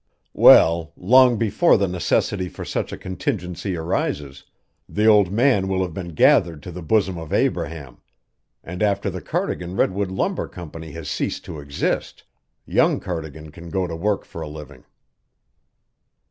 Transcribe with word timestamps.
"Well, 0.33 0.93
long 0.97 1.37
before 1.37 1.77
the 1.77 1.87
necessity 1.87 2.49
for 2.49 2.65
such 2.65 2.91
a 2.91 2.97
contingency 2.97 3.75
arises, 3.77 4.43
the 4.89 5.05
old 5.05 5.31
man 5.31 5.67
will 5.67 5.83
have 5.83 5.93
been 5.93 6.15
gathered 6.15 6.63
to 6.63 6.71
the 6.71 6.81
bosom 6.81 7.19
of 7.19 7.31
Abraham; 7.31 7.99
and 8.63 8.81
after 8.81 9.11
the 9.11 9.21
Cardigan 9.21 9.75
Redwood 9.75 10.09
Lumber 10.09 10.47
Company 10.47 10.93
has 10.93 11.07
ceased 11.07 11.45
to 11.45 11.59
exist, 11.59 12.23
young 12.65 12.99
Cardigan 12.99 13.51
can 13.51 13.69
go 13.69 13.85
to 13.85 13.95
work 13.95 14.25
for 14.25 14.41
a 14.41 14.47
living." 14.49 14.85